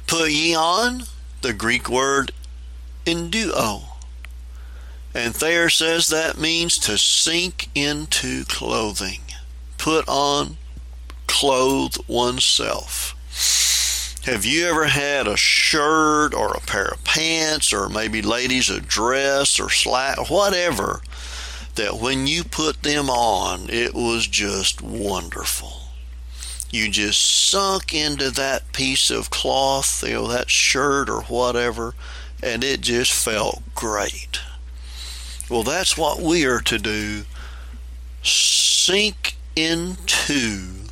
[0.06, 1.04] Put ye on
[1.42, 2.32] the Greek word
[3.04, 3.82] enduo.
[5.14, 9.20] And Thayer says that means to sink into clothing,
[9.76, 10.56] put on,
[11.26, 13.14] clothe oneself.
[14.24, 18.80] Have you ever had a shirt or a pair of pants or maybe ladies a
[18.80, 21.02] dress or slack, whatever,
[21.74, 25.81] that when you put them on, it was just wonderful.
[26.72, 31.94] You just sunk into that piece of cloth, you know, that shirt or whatever,
[32.42, 34.40] and it just felt great.
[35.50, 37.24] Well, that's what we are to do.
[38.22, 40.86] Sink into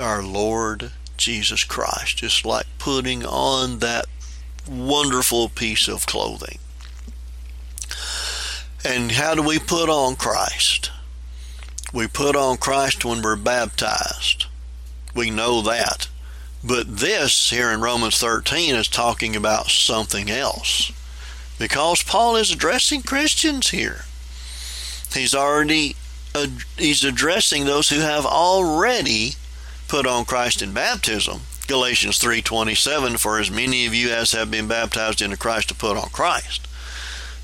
[0.00, 4.06] our Lord Jesus Christ, just like putting on that
[4.68, 6.58] wonderful piece of clothing.
[8.84, 10.90] And how do we put on Christ?
[11.92, 14.46] We put on Christ when we're baptized.
[15.14, 16.08] We know that.
[16.64, 20.92] But this here in Romans 13 is talking about something else.
[21.58, 24.04] Because Paul is addressing Christians here.
[25.12, 25.96] He's already
[26.78, 29.34] he's addressing those who have already
[29.86, 31.42] put on Christ in baptism.
[31.66, 35.96] Galatians 3:27 for as many of you as have been baptized into Christ to put
[35.96, 36.66] on Christ.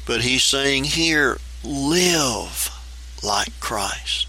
[0.06, 2.70] But he's saying here live
[3.22, 4.26] like Christ.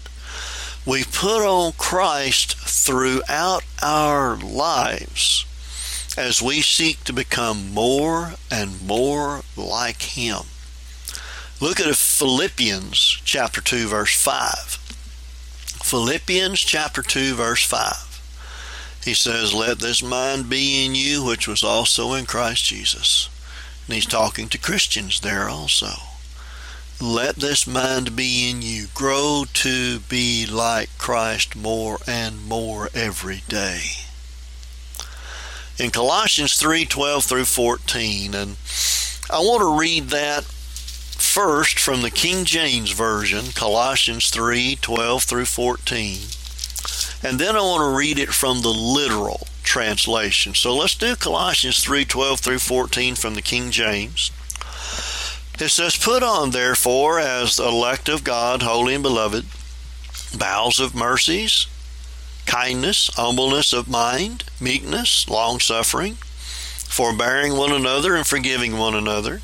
[0.84, 5.44] We put on Christ throughout our lives
[6.16, 10.40] as we seek to become more and more like him.
[11.60, 14.78] Look at Philippians chapter 2 verse 5.
[15.82, 19.00] Philippians chapter 2 verse 5.
[19.04, 23.28] He says, Let this mind be in you, which was also in Christ Jesus.
[23.86, 26.09] And he's talking to Christians there also.
[27.02, 28.88] Let this mind be in you.
[28.92, 33.80] Grow to be like Christ more and more every day.
[35.78, 38.56] In Colossians 3 12 through 14, and
[39.30, 45.46] I want to read that first from the King James Version, Colossians 3 12 through
[45.46, 46.18] 14.
[47.22, 50.54] And then I want to read it from the literal translation.
[50.54, 54.32] So let's do Colossians 3:12 through 14 from the King James.
[55.60, 59.44] It says, Put on, therefore, as the elect of God, holy and beloved,
[60.36, 61.66] bowels of mercies,
[62.46, 69.42] kindness, humbleness of mind, meekness, long suffering, forbearing one another and forgiving one another.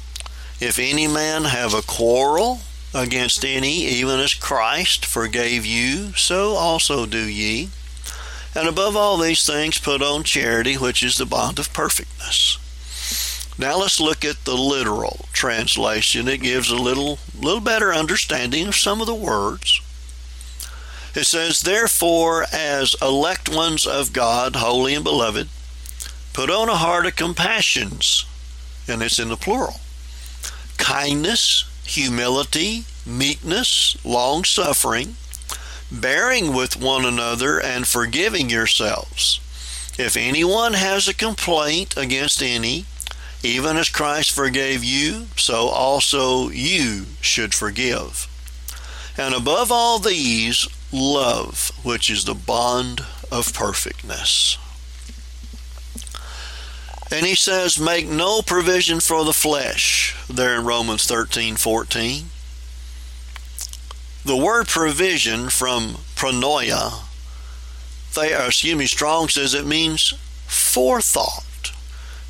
[0.58, 2.60] If any man have a quarrel
[2.94, 7.68] against any, even as Christ forgave you, so also do ye.
[8.54, 12.58] And above all these things, put on charity, which is the bond of perfectness.
[13.58, 16.28] Now let's look at the literal translation.
[16.28, 19.80] It gives a little, little better understanding of some of the words.
[21.14, 25.48] It says, Therefore, as elect ones of God, holy and beloved,
[26.34, 28.26] put on a heart of compassions,
[28.86, 29.80] and it's in the plural,
[30.76, 35.16] kindness, humility, meekness, long suffering,
[35.90, 39.40] bearing with one another, and forgiving yourselves.
[39.98, 42.84] If anyone has a complaint against any,
[43.42, 48.26] even as Christ forgave you, so also you should forgive.
[49.18, 54.58] And above all these, love, which is the bond of perfectness.
[57.10, 62.26] And he says, make no provision for the flesh, there in Romans 13 14.
[64.24, 67.04] The word provision from pronoia,
[68.16, 70.14] they, excuse me, Strong says it means
[70.46, 71.44] forethought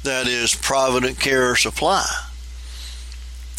[0.06, 2.06] that is provident care or supply.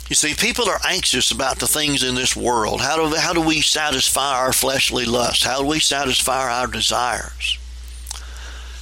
[0.10, 2.82] You see, people are anxious about the things in this world.
[2.82, 5.44] How do, how do we satisfy our fleshly lust?
[5.44, 7.60] How do we satisfy our desires?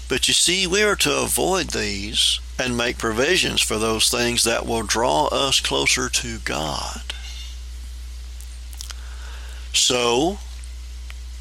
[0.07, 4.67] But you see, we are to avoid these and make provisions for those things that
[4.67, 7.01] will draw us closer to God.
[9.73, 10.37] So,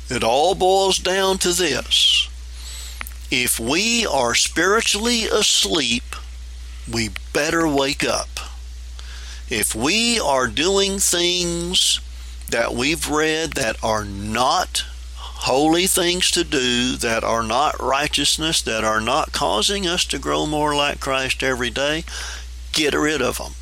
[0.09, 2.29] it all boils down to this
[3.31, 6.14] if we are spiritually asleep,
[6.91, 8.29] we better wake up.
[9.49, 12.01] If we are doing things
[12.49, 14.85] that we've read that are not
[15.45, 20.47] holy things to do, that are not righteousness, that are not causing us to grow
[20.47, 22.05] more like Christ every day,
[22.73, 23.53] get rid of them.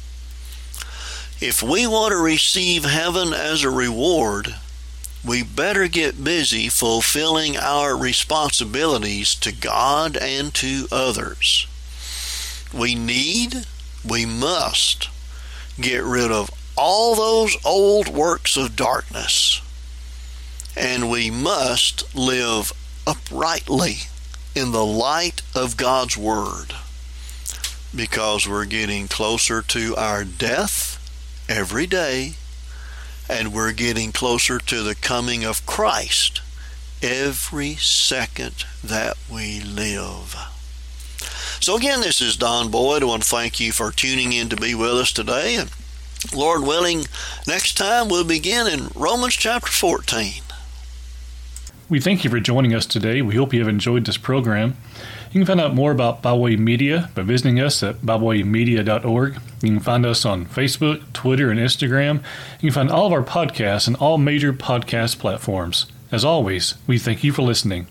[1.40, 4.54] If we want to receive heaven as a reward,
[5.24, 11.66] we better get busy fulfilling our responsibilities to God and to others.
[12.72, 13.66] We need,
[14.08, 15.08] we must
[15.80, 19.60] get rid of all those old works of darkness.
[20.76, 22.72] And we must live
[23.06, 23.96] uprightly
[24.54, 26.74] in the light of God's Word
[27.94, 30.98] because we're getting closer to our death
[31.48, 32.34] every day
[33.28, 36.40] and we're getting closer to the coming of Christ
[37.02, 40.51] every second that we live.
[41.62, 43.04] So, again, this is Don Boyd.
[43.04, 45.54] I want to thank you for tuning in to be with us today.
[45.54, 45.70] And
[46.34, 47.04] Lord willing,
[47.46, 50.42] next time we'll begin in Romans chapter 14.
[51.88, 53.22] We thank you for joining us today.
[53.22, 54.76] We hope you have enjoyed this program.
[55.30, 59.34] You can find out more about Byway Media by visiting us at bywaymedia.org.
[59.62, 62.24] You can find us on Facebook, Twitter, and Instagram.
[62.60, 65.86] You can find all of our podcasts on all major podcast platforms.
[66.10, 67.86] As always, we thank you for listening.